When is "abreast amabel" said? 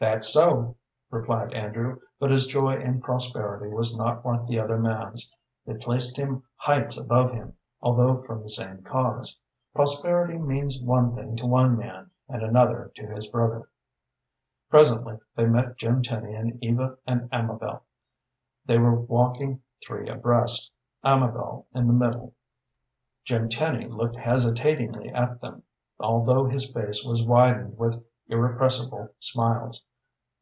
20.08-21.66